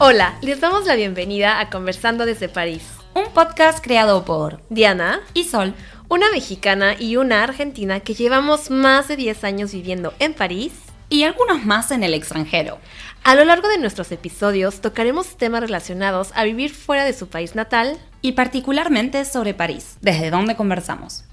[0.00, 2.82] Hola, les damos la bienvenida a Conversando desde París.
[3.14, 5.74] Un podcast creado por Diana y Sol,
[6.08, 10.72] una mexicana y una argentina que llevamos más de 10 años viviendo en París
[11.10, 12.78] y algunos más en el extranjero.
[13.24, 17.54] A lo largo de nuestros episodios tocaremos temas relacionados a vivir fuera de su país
[17.54, 21.24] natal y particularmente sobre París, desde donde conversamos.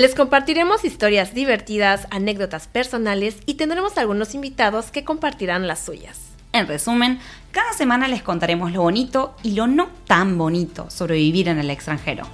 [0.00, 6.32] Les compartiremos historias divertidas, anécdotas personales y tendremos algunos invitados que compartirán las suyas.
[6.54, 7.18] En resumen,
[7.50, 11.68] cada semana les contaremos lo bonito y lo no tan bonito sobre vivir en el
[11.68, 12.24] extranjero.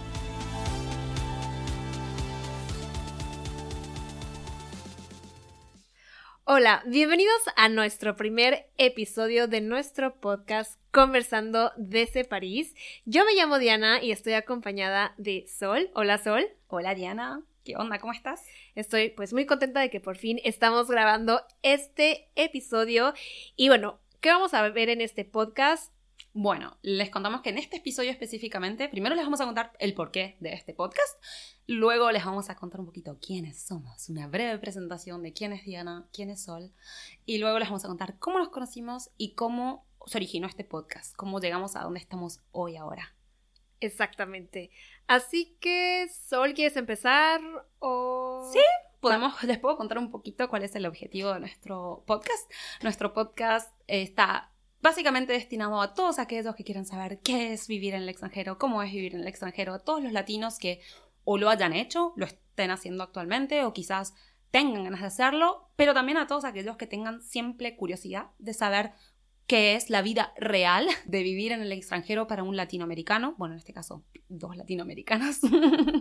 [6.45, 12.77] Hola, bienvenidos a nuestro primer episodio de nuestro podcast Conversando desde París.
[13.07, 15.91] Yo me llamo Diana y estoy acompañada de Sol.
[15.95, 16.47] Hola Sol.
[16.69, 17.43] Hola Diana.
[17.67, 17.99] ¿Qué onda?
[17.99, 18.45] ¿Cómo estás?
[18.77, 23.13] Estoy pues muy contenta de que por fin estamos grabando este episodio
[23.57, 25.93] y bueno, ¿Qué vamos a ver en este podcast?
[26.33, 30.37] Bueno, les contamos que en este episodio específicamente, primero les vamos a contar el porqué
[30.41, 31.23] de este podcast,
[31.69, 35.65] luego les vamos a contar un poquito quiénes somos, una breve presentación de quién es
[35.65, 36.73] Diana, quién es Sol,
[37.25, 41.15] y luego les vamos a contar cómo nos conocimos y cómo se originó este podcast,
[41.15, 43.15] cómo llegamos a donde estamos hoy ahora.
[43.81, 44.71] Exactamente.
[45.07, 47.41] Así que, Sol, ¿quieres empezar
[47.79, 48.51] o...?
[48.53, 48.61] Sí,
[49.01, 52.51] podemos, les puedo contar un poquito cuál es el objetivo de nuestro podcast.
[52.83, 54.51] Nuestro podcast está
[54.83, 58.83] básicamente destinado a todos aquellos que quieran saber qué es vivir en el extranjero, cómo
[58.83, 60.81] es vivir en el extranjero, a todos los latinos que
[61.25, 64.15] o lo hayan hecho, lo estén haciendo actualmente o quizás
[64.51, 68.93] tengan ganas de hacerlo, pero también a todos aquellos que tengan siempre curiosidad de saber
[69.47, 73.59] qué es la vida real de vivir en el extranjero para un latinoamericano, bueno, en
[73.59, 75.41] este caso dos latinoamericanas,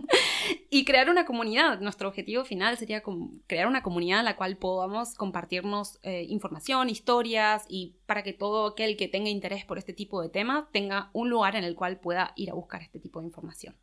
[0.70, 1.80] y crear una comunidad.
[1.80, 3.02] Nuestro objetivo final sería
[3.46, 8.66] crear una comunidad en la cual podamos compartirnos eh, información, historias y para que todo
[8.66, 12.00] aquel que tenga interés por este tipo de temas tenga un lugar en el cual
[12.00, 13.76] pueda ir a buscar este tipo de información.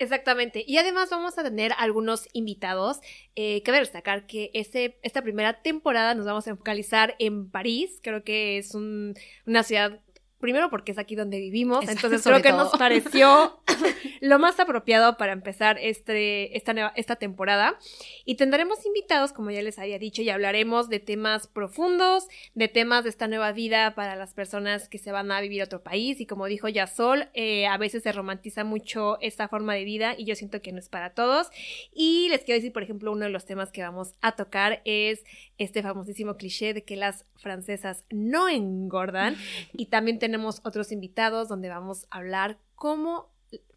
[0.00, 0.64] Exactamente.
[0.66, 3.00] Y además vamos a tener algunos invitados.
[3.34, 7.98] Eh, cabe destacar que este, esta primera temporada nos vamos a focalizar en París.
[8.02, 10.00] Creo que es una ciudad
[10.38, 13.60] primero porque es aquí donde vivimos, entonces creo que nos pareció
[14.20, 17.78] lo más apropiado para empezar este, esta, esta temporada.
[18.24, 23.04] Y tendremos invitados, como ya les había dicho, y hablaremos de temas profundos, de temas
[23.04, 26.20] de esta nueva vida para las personas que se van a vivir a otro país.
[26.20, 30.14] Y como dijo ya Sol, eh, a veces se romantiza mucho esta forma de vida
[30.16, 31.48] y yo siento que no es para todos.
[31.92, 35.24] Y les quiero decir, por ejemplo, uno de los temas que vamos a tocar es
[35.58, 39.36] este famosísimo cliché de que las francesas no engordan.
[39.72, 40.27] Y también tenemos
[40.64, 43.30] otros invitados donde vamos a hablar cómo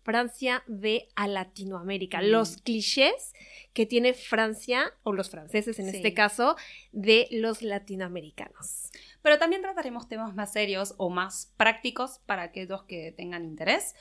[0.03, 2.25] Francia ve a Latinoamérica, mm.
[2.25, 3.33] los clichés
[3.73, 6.55] que tiene Francia, o los franceses en este caso,
[6.91, 8.91] de los latinoamericanos.
[9.21, 13.95] Pero también trataremos temas más serios o más prácticos para aquellos que tengan interés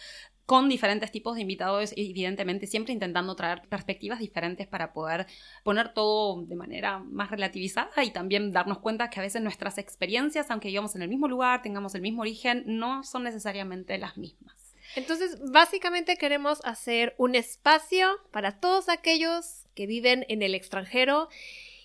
[0.51, 5.29] con diferentes tipos de invitados, evidentemente siempre intentando traer perspectivas diferentes para poder
[5.63, 10.51] poner todo de manera más relativizada y también darnos cuenta que a veces nuestras experiencias,
[10.51, 14.75] aunque vivamos en el mismo lugar, tengamos el mismo origen, no son necesariamente las mismas.
[14.97, 21.29] Entonces, básicamente queremos hacer un espacio para todos aquellos que viven en el extranjero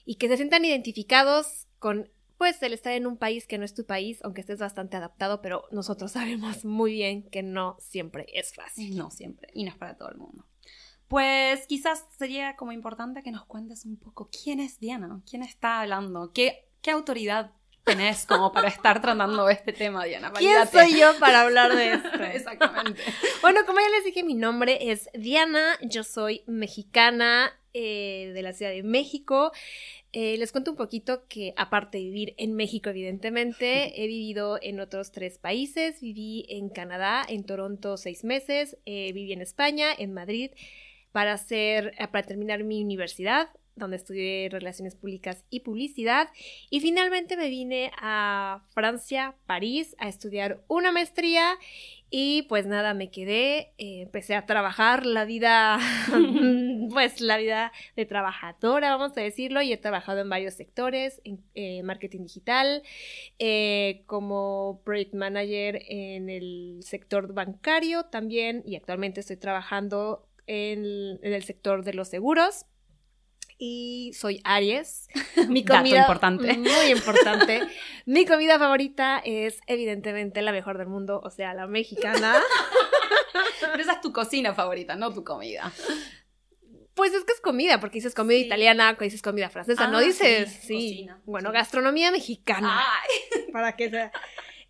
[0.06, 3.74] y que se sientan identificados con pues el estar en un país que no es
[3.74, 8.54] tu país, aunque estés bastante adaptado, pero nosotros sabemos muy bien que no siempre es
[8.54, 8.96] fácil.
[8.96, 10.46] No siempre, y no es para todo el mundo.
[11.08, 15.82] Pues quizás sería como importante que nos cuentes un poco quién es Diana, quién está
[15.82, 17.52] hablando, qué, qué autoridad
[17.86, 20.34] tenés como para estar tratando este tema, Diana.
[20.34, 22.24] ¿Quién soy yo para hablar de esto?
[22.34, 23.02] Exactamente.
[23.42, 28.54] Bueno, como ya les dije, mi nombre es Diana, yo soy mexicana eh, de la
[28.54, 29.52] Ciudad de México.
[30.12, 34.80] Eh, les cuento un poquito que aparte de vivir en México, evidentemente, he vivido en
[34.80, 36.02] otros tres países.
[36.02, 40.52] Viví en Canadá, en Toronto seis meses, eh, viví en España, en Madrid,
[41.12, 46.30] para, hacer, para terminar mi universidad, donde estudié Relaciones Públicas y Publicidad.
[46.70, 51.58] Y finalmente me vine a Francia, París, a estudiar una maestría
[52.10, 55.80] y pues nada, me quedé, eh, empecé a trabajar la vida,
[56.94, 61.44] pues la vida de trabajadora, vamos a decirlo, y he trabajado en varios sectores, en
[61.56, 62.84] eh, marketing digital,
[63.40, 71.44] eh, como project manager en el sector bancario también, y actualmente estoy trabajando en el
[71.44, 72.66] sector de los seguros
[73.58, 75.08] y soy Aries.
[75.50, 76.58] Mi comida importante.
[76.58, 77.62] Muy importante.
[78.06, 82.42] Mi comida favorita es evidentemente la mejor del mundo, o sea, la mexicana.
[83.62, 85.72] Pero esa es tu cocina favorita, no tu comida.
[86.94, 88.46] Pues es que es comida, porque dices comida Sí.
[88.46, 90.74] italiana, dices comida francesa, no Ah, dices, sí, sí.
[90.74, 91.54] cocina, bueno, sí.
[91.56, 92.82] gastronomía mexicana.
[92.82, 93.52] Ay.
[93.52, 94.12] Para que sea.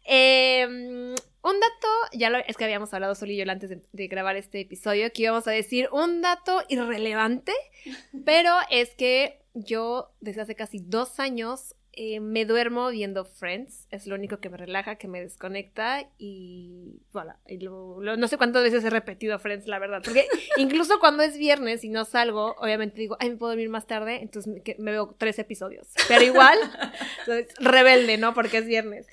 [0.08, 1.14] Eh,
[1.46, 4.36] un dato, ya lo, es que habíamos hablado Sol y yo antes de, de grabar
[4.36, 7.54] este episodio, que íbamos a decir un dato irrelevante,
[8.26, 14.06] pero es que yo desde hace casi dos años eh, me duermo viendo Friends, es
[14.06, 18.36] lo único que me relaja, que me desconecta y voilà, y lo- lo- no sé
[18.36, 20.28] cuántas veces he repetido Friends, la verdad, porque
[20.58, 24.18] incluso cuando es viernes y no salgo, obviamente digo, ay, me puedo dormir más tarde,
[24.22, 26.58] entonces me, que- me veo tres episodios, pero igual,
[27.20, 28.34] entonces, rebelde, ¿no?
[28.34, 29.08] Porque es viernes.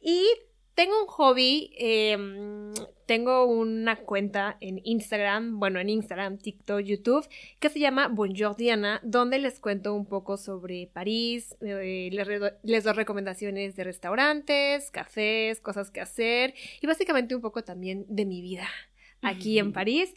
[0.00, 0.26] Y
[0.74, 2.16] tengo un hobby, eh,
[3.06, 7.28] tengo una cuenta en Instagram, bueno, en Instagram, TikTok, YouTube,
[7.60, 12.28] que se llama Bonjour Diana, donde les cuento un poco sobre París, eh, les,
[12.62, 18.24] les doy recomendaciones de restaurantes, cafés, cosas que hacer y básicamente un poco también de
[18.24, 18.68] mi vida
[19.24, 19.72] aquí en.
[19.72, 20.14] París.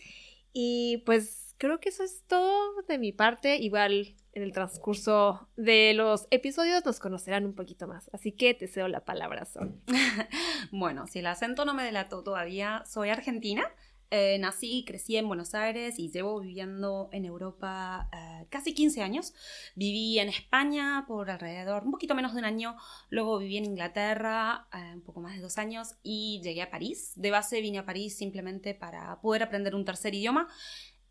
[0.54, 3.58] Y pues creo que eso es todo de mi parte.
[3.58, 8.10] Igual en el transcurso de los episodios nos conocerán un poquito más.
[8.14, 9.82] Así que te cedo la palabra, Sol.
[10.72, 13.64] Bueno, si el acento no me delató todavía, soy argentina.
[14.10, 19.02] Eh, nací y crecí en Buenos Aires y llevo viviendo en Europa eh, casi 15
[19.02, 19.34] años.
[19.76, 22.76] Viví en España por alrededor, un poquito menos de un año.
[23.10, 27.12] Luego viví en Inglaterra eh, un poco más de dos años y llegué a París.
[27.16, 30.48] De base vine a París simplemente para poder aprender un tercer idioma.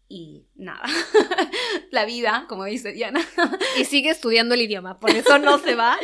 [0.08, 0.84] Y nada,
[1.90, 3.20] la vida, como dice Diana,
[3.78, 5.96] Y sigue estudiando el idioma, por eso no se va.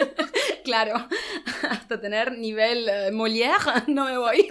[0.64, 0.94] claro,
[1.70, 3.54] hasta tener nivel eh, Molière
[3.86, 4.48] no me voy.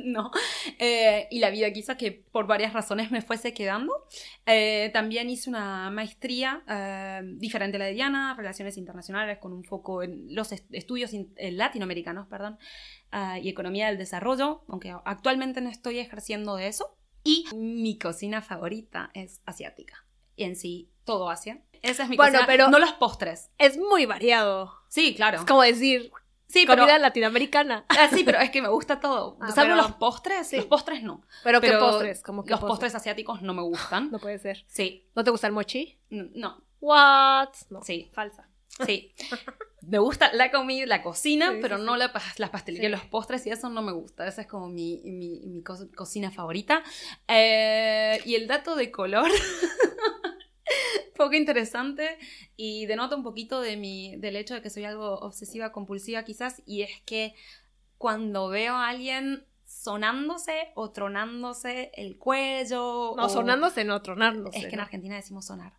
[0.00, 0.30] no.
[0.78, 3.92] Eh, y la vida quizá que por varias razones me fuese quedando.
[4.44, 9.62] Eh, también hice una maestría eh, diferente a la de Diana, Relaciones Internacionales, con un
[9.64, 12.58] foco en los est- estudios eh, latinoamericanos, perdón,
[13.12, 16.97] ah, y Economía del Desarrollo, aunque actualmente no estoy ejerciendo de eso.
[17.28, 20.06] Y mi cocina favorita es asiática.
[20.36, 21.62] Y en sí, todo Asia.
[21.82, 22.46] Esa es mi Bueno, cocina.
[22.46, 23.50] pero- No los postres.
[23.58, 24.72] Es muy variado.
[24.88, 25.38] Sí, claro.
[25.38, 26.10] Es como decir
[26.46, 26.82] sí, pero...
[26.82, 27.84] comida latinoamericana.
[27.88, 29.36] Ah, sí, pero es que me gusta todo.
[29.40, 30.46] Ah, Salvo pero- los postres.
[30.48, 30.56] sí.
[30.56, 31.22] Los postres no.
[31.44, 32.22] Pero, ¿qué Pero postres?
[32.22, 34.10] Como que Los postres asiáticos no me gustan.
[34.10, 34.64] No puede ser.
[34.68, 35.06] Sí.
[35.14, 35.98] ¿No te gusta el mochi?
[36.10, 36.62] No.
[36.80, 37.50] What?
[37.70, 37.82] No.
[37.82, 38.10] Sí.
[38.14, 38.48] Falsa.
[38.86, 39.12] Sí.
[39.82, 41.98] Me gusta la comida, la cocina, Sí, pero sí, no sí.
[42.00, 44.26] la, las pastelerías, los postres y eso no me gusta.
[44.26, 46.82] Esa es como mi, mi, mi co- cocina favorita.
[47.28, 49.30] Eh, y el dato de color.
[51.16, 52.16] poco interesante
[52.56, 56.62] y denota un poquito de mi, del hecho de que soy algo obsesiva compulsiva quizás
[56.66, 57.34] y es que
[57.96, 64.58] cuando veo a alguien sonándose o tronándose el cuello No, o- sonándose, no, tronándose.
[64.58, 64.80] es que en.
[64.80, 65.72] Argentina decimos sonar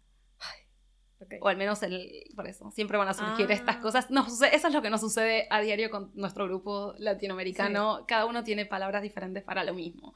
[1.21, 1.33] Ok.
[1.41, 3.53] o al menos el, por eso, siempre van a surgir Ah.
[3.53, 4.09] estas cosas.
[4.09, 8.05] No, eso es lo que nos sucede a diario con nuestro grupo latinoamericano.
[8.07, 10.13] Cada uno tiene palabras diferentes para lo mismo.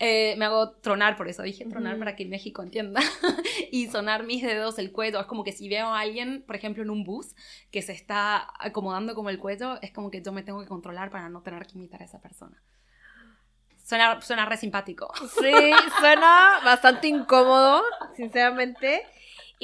[0.00, 2.00] Eh, me hago tronar, por eso dije tronar Ujú.
[2.00, 3.00] para que México entienda.
[3.70, 5.20] y sonar mis dedos, el cuello.
[5.20, 7.36] Es como que si veo a alguien, por ejemplo, en un bus,
[7.70, 11.10] que se está acomodando como el cuello, es como que yo me tengo que controlar
[11.10, 12.60] para no tener que imitar a esa persona.
[13.84, 15.12] Suena, suena re simpático.
[15.40, 15.52] Sí,
[16.00, 17.82] suena bastante incómodo,
[18.16, 19.02] sinceramente.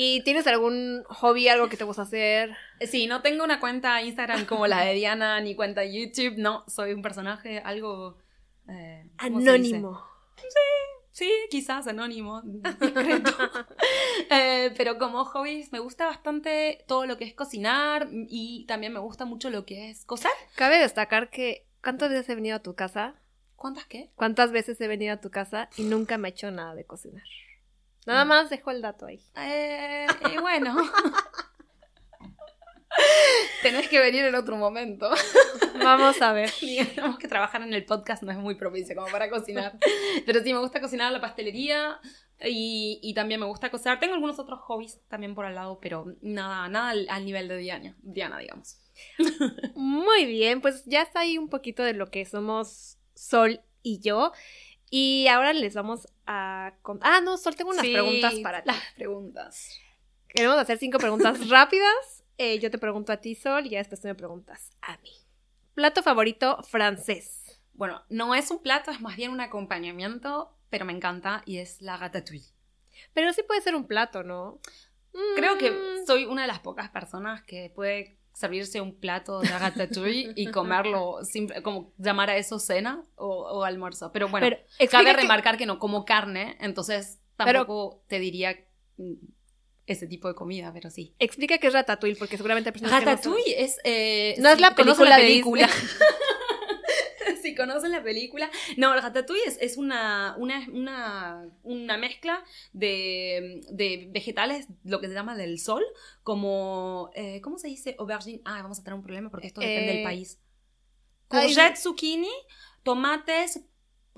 [0.00, 2.56] ¿Y tienes algún hobby, algo que te gusta hacer?
[2.88, 6.92] Sí, no tengo una cuenta Instagram como la de Diana, ni cuenta YouTube, no, soy
[6.92, 8.16] un personaje algo...
[8.68, 9.10] eh.
[9.16, 10.06] Anónimo.
[11.10, 13.32] Sí, quizás anónimo, discreto.
[14.30, 19.00] Eh, pero como hobbies me gusta bastante todo lo que es cocinar y también me
[19.00, 20.30] gusta mucho lo que es coser.
[20.54, 23.14] Cabe destacar que ¿cuántas veces he venido a tu casa?
[23.56, 24.10] ¿Cuántas qué?
[24.14, 27.24] ¿Cuántas veces he venido a tu casa y nunca me he hecho nada de cocinar?
[28.06, 29.20] Nada más dejo el dato ahí.
[29.36, 30.76] Eh, y bueno.
[33.62, 35.10] Tenés que venir en otro momento.
[35.78, 36.50] Vamos a ver.
[36.60, 39.78] Digamos que trabajar en el podcast no es muy propicio como para cocinar.
[40.26, 42.00] Pero sí, me gusta cocinar la pastelería
[42.40, 43.98] y, y también me gusta coser.
[43.98, 47.56] Tengo algunos otros hobbies también por al lado, pero nada, nada al, al nivel de
[47.56, 48.78] Diana, Diana, digamos.
[49.74, 54.32] Muy bien, pues ya está ahí un poquito de lo que somos Sol y yo.
[54.90, 56.72] Y ahora les vamos a...
[57.02, 58.68] Ah, no, Sol, tengo unas Sí, preguntas para ti.
[58.70, 59.78] Las preguntas.
[60.28, 62.24] Queremos hacer cinco preguntas rápidas.
[62.38, 65.10] Eh, yo te pregunto a ti, Sol, y ya después tú me preguntas a mí.
[65.74, 67.60] Plato favorito francés.
[67.72, 71.80] Bueno, no es un plato, es más bien un acompañamiento, pero me encanta y es
[71.80, 72.52] la ratatouille.
[73.12, 74.60] Pero sí puede ser un plato, ¿no?
[75.36, 79.48] Creo que Mm, soy una de las pocas personas que puede servirse un plato de
[79.48, 84.12] ratatouille y comerlo, simple, como llamar a eso cena o, o almuerzo.
[84.12, 84.46] Pero bueno,
[84.78, 88.56] Pero cabe remarcar que no como carne, entonces Pero- tampoco te diría
[88.96, 89.14] mm,
[89.86, 91.14] ese tipo de comida, pero sí.
[91.18, 93.10] Explica qué es ratatouille, porque seguramente hay personas que no.
[93.10, 93.78] Ratatouille es...
[93.84, 95.68] eh, No es la ¿conocen película de película.
[97.58, 98.50] conocen la película.
[98.78, 105.14] No, Ratatouille es, es una, una, una, una mezcla de, de vegetales, lo que se
[105.14, 105.84] llama del sol,
[106.22, 107.96] como, eh, ¿cómo se dice?
[107.98, 108.40] Aubergine.
[108.46, 110.40] Ah, vamos a tener un problema porque esto depende Eh, del país.
[111.30, 112.30] ay, Courgette, zucchini,
[112.82, 113.60] tomates,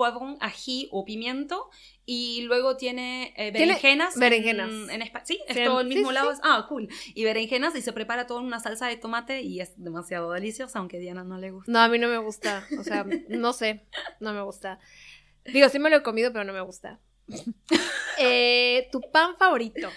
[0.01, 1.69] poivron, ají o pimiento.
[2.07, 4.17] Y luego tiene eh, Tiene berenjenas.
[4.19, 4.71] berenjenas.
[4.71, 6.15] En, en Espa- sí, es Sí, todo el sí, mismo sí.
[6.15, 6.33] lado.
[6.43, 6.89] Ah, cool.
[7.15, 10.79] Y berenjenas y se prepara todo en una salsa de tomate y es demasiado deliciosa,
[10.79, 11.71] aunque a Diana no le gusta.
[11.71, 12.67] No, a mí no me gusta.
[12.79, 13.85] O sea, no sé.
[14.21, 14.79] No me gusta.
[15.45, 16.99] Digo, sí me lo he comido, pero no me gusta.
[18.19, 19.89] Eh, ¿Tu pan favorito?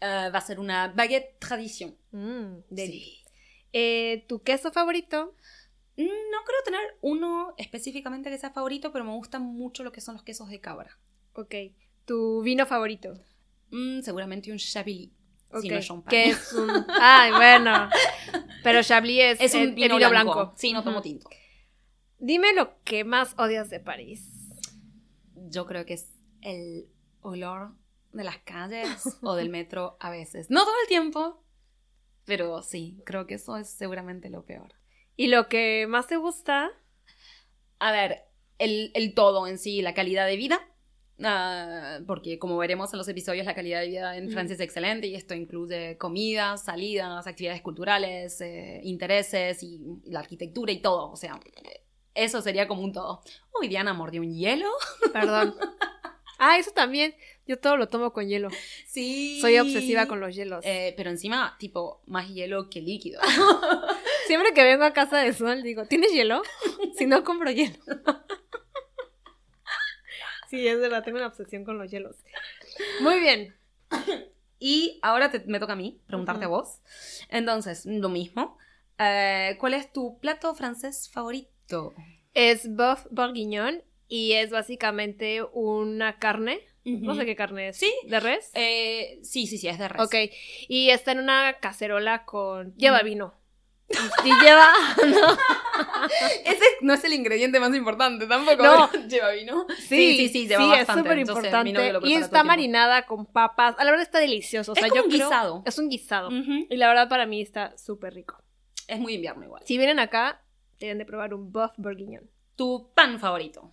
[0.00, 1.96] Eh, va a ser una baguette tradición.
[2.12, 2.56] Mm.
[2.74, 3.18] Sí.
[3.72, 5.34] Eh, ¿Tu queso favorito?
[5.98, 10.14] No creo tener uno específicamente que sea favorito, pero me gustan mucho lo que son
[10.14, 10.96] los quesos de cabra.
[11.34, 11.54] Ok.
[12.04, 13.14] ¿Tu vino favorito?
[13.70, 15.10] Mm, seguramente un Chablis.
[15.50, 15.62] Ok.
[15.62, 16.54] Si no es.
[17.00, 17.88] Ay, bueno.
[18.62, 20.34] Pero Chablis es, Es un el- vino, vino blanco.
[20.34, 20.54] blanco.
[20.56, 21.28] Sí, no tomo tinto.
[22.18, 24.28] Dime lo que más odias de París.
[25.34, 26.10] Yo creo que es
[26.42, 26.88] el
[27.22, 27.72] olor
[28.12, 28.88] de las calles
[29.22, 30.48] o del metro a veces.
[30.50, 31.42] No todo el tiempo,
[32.24, 34.74] pero sí, creo que eso es seguramente lo peor.
[35.18, 36.70] ¿Y lo que más te gusta?
[37.80, 38.22] A ver,
[38.58, 40.60] el, el todo en sí, la calidad de vida.
[41.24, 44.30] ah, porque como veremos en los episodios, la calidad de vida en Mm.
[44.30, 50.70] Francia es excelente y esto incluye comidas, salidas, actividades culturales, eh, intereses y la arquitectura
[50.70, 51.10] y todo.
[51.10, 51.40] O sea,
[52.14, 53.20] eso sería como un todo.
[53.60, 54.70] Uy, Diana mordió un hielo.
[55.12, 55.54] Perdón.
[56.40, 57.16] Ah, eso también.
[57.48, 58.48] Yo todo lo tomo con hielo.
[58.86, 59.40] Sí.
[59.40, 60.64] Soy obsesiva con los hielos.
[60.64, 63.20] Eh, pero encima, tipo, más hielo que líquido.
[64.28, 66.42] Siempre que vengo a casa de Sol digo, ¿tienes hielo?
[66.98, 67.78] Si no, compro hielo.
[70.50, 72.16] Sí, es verdad, tengo una obsesión con los hielos.
[73.00, 73.54] Muy bien.
[74.58, 76.80] y ahora te- me toca a mí preguntarte a vos.
[77.28, 78.56] Entonces, lo mismo.
[78.98, 81.94] Eh, ¿Cuál es tu plato francés favorito?
[82.34, 86.60] Es boeuf bourguignon y es básicamente una carne.
[86.84, 87.76] No sé qué carne es.
[87.76, 87.92] Sí.
[88.06, 88.50] ¿De res?
[88.54, 90.00] Eh, sí, sí, sí, es de res.
[90.02, 90.14] Ok.
[90.68, 92.74] Y está en una cacerola con...
[92.76, 93.37] Lleva vino.
[94.24, 94.68] Y lleva...
[95.08, 95.36] no.
[96.44, 98.62] Ese no es el ingrediente más importante tampoco.
[98.62, 98.90] No.
[99.08, 99.66] lleva vino.
[99.78, 100.92] Sí, sí, sí, lleva sí, bastante.
[101.00, 102.08] es súper importante.
[102.08, 103.74] Y está marinada con papas.
[103.78, 104.72] A la verdad está delicioso.
[104.72, 105.62] O sea, Es como yo un creo- guisado.
[105.64, 106.30] Es un guisado.
[106.30, 108.42] Y la verdad para mí está súper rico.
[108.86, 109.62] Es muy invierno igual.
[109.66, 110.42] Si vienen acá,
[110.78, 112.28] deben de probar un boeuf bourguignon.
[112.56, 113.70] Tu pan favorito.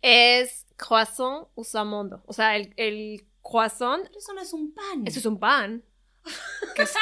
[0.00, 2.22] Es croissant usamondo.
[2.26, 5.06] O sea, el, el croissant, Pero eso no es un pan.
[5.06, 5.82] eso es un pan.
[6.74, 6.94] Que es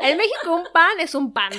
[0.00, 1.52] en México un pan es un pan.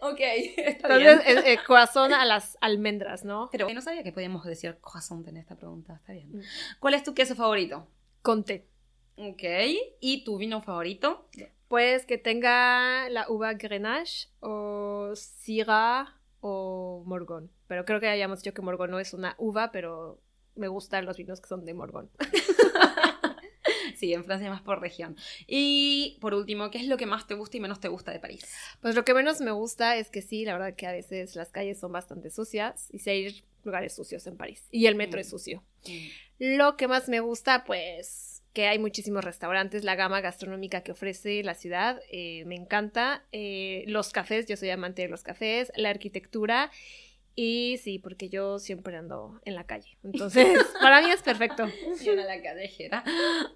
[0.00, 1.38] Ok, está Entonces, bien.
[1.38, 3.48] es, eh, a las almendras, ¿no?
[3.50, 5.94] Pero no sabía que podíamos decir croissant en esta pregunta.
[5.96, 6.30] Está bien.
[6.38, 6.42] Mm.
[6.78, 7.88] ¿Cuál es tu queso favorito?
[8.22, 8.68] Con té.
[9.16, 9.42] Ok.
[10.00, 11.28] ¿Y tu vino favorito?
[11.68, 17.50] Pues que tenga la uva Grenache o Syrah o Morgon.
[17.66, 20.20] Pero creo que hayamos dicho que Morgon no es una uva, pero
[20.54, 22.10] me gustan los vinos que son de Morgon.
[24.00, 25.16] Sí, en Francia más por región.
[25.46, 28.18] Y por último, ¿qué es lo que más te gusta y menos te gusta de
[28.20, 28.44] París?
[28.80, 31.50] Pues lo que menos me gusta es que sí, la verdad que a veces las
[31.50, 34.62] calles son bastante sucias y sí hay lugares sucios en París.
[34.70, 35.20] Y el metro Mm.
[35.22, 35.62] es sucio.
[36.38, 41.42] Lo que más me gusta, pues que hay muchísimos restaurantes, la gama gastronómica que ofrece
[41.42, 43.22] la ciudad, eh, me encanta.
[43.32, 46.70] Eh, los cafés, yo soy amante de los cafés, la arquitectura
[47.38, 49.98] y sí, porque yo siempre ando en la calle.
[50.02, 51.66] Entonces, para mí es perfecto.
[52.02, 53.04] Y una la callejera.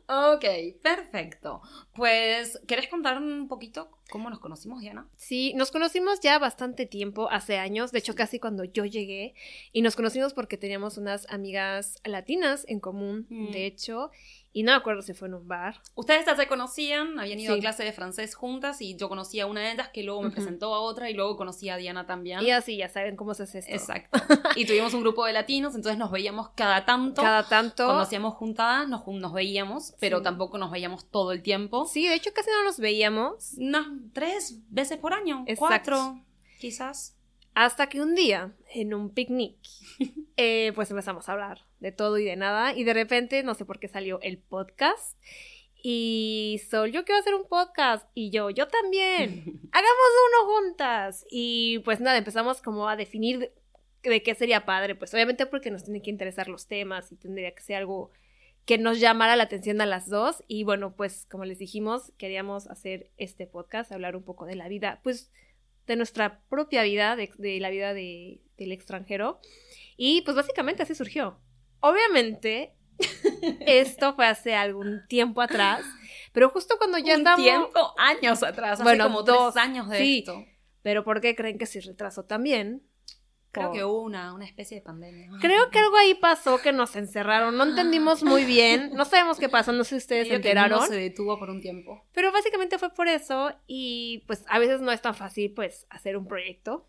[0.06, 0.44] Ok,
[0.82, 1.62] perfecto.
[1.94, 5.08] Pues, ¿querés contar un poquito cómo nos conocimos, Diana?
[5.16, 9.34] Sí, nos conocimos ya bastante tiempo, hace años, de hecho casi cuando yo llegué,
[9.72, 13.50] y nos conocimos porque teníamos unas amigas latinas en común, Mm.
[13.52, 14.10] de hecho,
[14.52, 15.80] y no me acuerdo si fue en un bar.
[15.94, 17.58] Ustedes ya se conocían, habían ido Sí.
[17.58, 20.30] a clase de francés juntas y yo conocí a una de ellas que luego me
[20.30, 22.42] presentó a otra y luego conocí a Diana también.
[22.42, 23.72] Y así ya saben cómo se hace esto.
[23.72, 24.18] Exacto.
[24.56, 27.22] Y tuvimos un grupo de latinos, entonces nos veíamos cada tanto.
[27.22, 27.84] Cada tanto.
[27.84, 30.24] Cuando hacíamos juntadas, nos, nos veíamos, pero Sí.
[30.24, 31.86] tampoco nos veíamos todo el tiempo.
[31.86, 35.44] Sí, de hecho casi no nos veíamos, Unas tres veces por año.
[35.46, 35.92] Exacto.
[35.92, 36.24] Cuatro,
[36.58, 37.16] quizás.
[37.54, 39.56] Hasta que un día, en un picnic,
[40.36, 43.64] eh, pues empezamos a hablar de todo y de nada, y de repente, no sé
[43.64, 45.18] por qué salió el podcast.
[45.82, 48.06] Y Sol, yo quiero hacer un podcast.
[48.14, 49.30] Y yo, yo también.
[49.72, 51.26] hagamos uno juntas.
[51.30, 53.52] Y pues nada, empezamos como a definir de,
[54.02, 54.94] de qué sería padre.
[54.94, 58.10] Pues obviamente porque nos tienen que interesar los temas y tendría que ser algo
[58.66, 60.44] que nos llamara la atención a las dos.
[60.46, 64.68] Y bueno, pues como les dijimos, queríamos hacer este podcast, hablar un poco de la
[64.68, 65.30] vida, pues
[65.90, 69.40] de nuestra propia vida, de, de la vida de- del extranjero.
[69.96, 71.40] Y pues básicamente así surgió.
[71.80, 72.74] Obviamente,
[73.66, 75.84] esto fue hace algún tiempo atrás,
[76.32, 78.74] pero justo cuando ya un tiempo, años atrás.
[78.74, 80.18] Hace Bueno, como dos, años de sí.
[80.20, 80.44] esto.
[80.82, 82.82] Pero ¿por qué creen que se retrasó también?
[83.52, 85.28] Creo que hubo una, una especie de pandemia.
[85.40, 89.48] Creo que algo ahí pasó que nos encerraron, no entendimos muy bien, no sabemos qué
[89.48, 92.04] pasó, no sé si ustedes se Medio que enteraron, se detuvo por un tiempo.
[92.12, 96.16] pero básicamente fue por eso y pues a veces no es tan fácil pues hacer
[96.16, 96.86] un proyecto.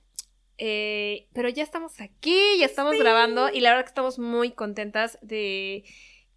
[0.64, 5.18] Eh, pero ya estamos aquí, ya estamos grabando y la verdad que estamos muy contentas
[5.24, 5.84] de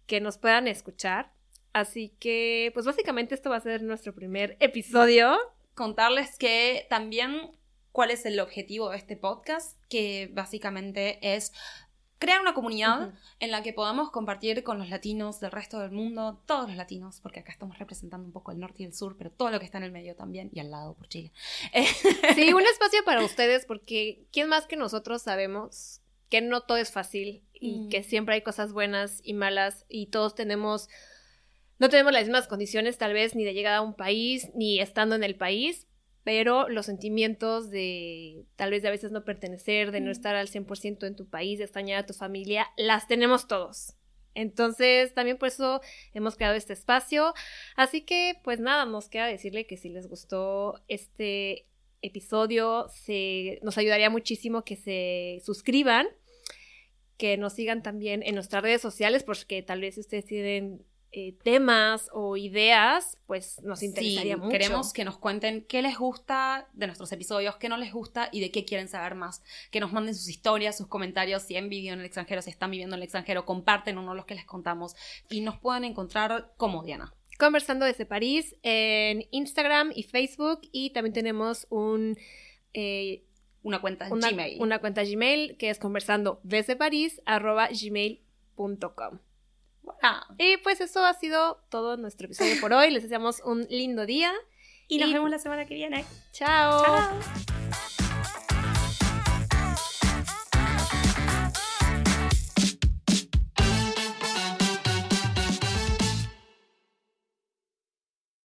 [0.07, 1.31] que nos puedan escuchar.
[1.73, 5.37] Así que pues básicamente esto va a ser nuestro primer episodio.
[5.75, 7.51] Contarles que también
[7.95, 11.53] cuál es el objetivo de este podcast, que básicamente es
[12.17, 13.17] crear una comunidad Ujú.
[13.39, 17.19] en la que podamos compartir con los latinos del resto del mundo, todos los latinos,
[17.21, 19.65] porque acá estamos representando un poco el norte y el sur, pero todo lo que
[19.65, 21.31] está en el medio también, y al lado por Chile.
[22.35, 26.91] Sí, un espacio para ustedes porque ¿quién más que nosotros sabemos que no todo es
[26.91, 27.89] fácil y Mm.
[27.89, 30.89] que siempre hay cosas buenas y malas y todos tenemos,
[31.79, 35.15] no tenemos las mismas condiciones tal vez ni de llegada a un país ni estando
[35.15, 35.87] en el país,
[36.25, 40.11] pero los sentimientos de tal vez de a veces no pertenecer, de no Mm.
[40.11, 43.93] estar al 100% en tu país, de extrañar a tu familia, las tenemos todos.
[44.33, 45.81] Entonces, también por eso
[46.13, 47.33] hemos creado este espacio.
[47.75, 51.67] Así que, pues nada, nos queda decirle que si les gustó este
[52.01, 56.07] episodio, se, nos ayudaría muchísimo que se suscriban,
[57.17, 60.83] que nos sigan también en nuestras redes sociales, porque tal vez si ustedes tienen
[61.17, 64.49] eh, temas o ideas, pues nos interesaría Sí, mucho.
[64.51, 68.41] Queremos que nos cuenten qué les gusta de nuestros episodios, qué no les gusta y
[68.41, 69.41] de qué quieren saber más.
[69.71, 72.69] Que nos manden sus historias, sus comentarios, si han vivido en el extranjero, si están
[72.69, 74.93] viviendo en el extranjero, comparten uno los que les contamos
[75.29, 77.13] y nos pueden encontrar como Diana.
[77.39, 82.17] Conversando desde París en Instagram y Facebook y también tenemos un...
[82.73, 83.23] eh,
[83.63, 84.61] Una cuenta en una, Gmail.
[84.61, 89.19] una cuenta Gmail que es conversando desde París arroba gmail.com.
[90.01, 92.91] Ah, Y pues eso ha sido todo nuestro episodio por hoy.
[92.91, 94.31] Les deseamos un lindo día.
[94.87, 96.05] y nos Y- vemos la semana que viene.
[96.31, 96.83] Chao.
[96.83, 97.94] Chao.